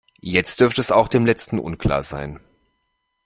[0.19, 2.39] Jetzt dürfte es auch dem Letzten unklar sein.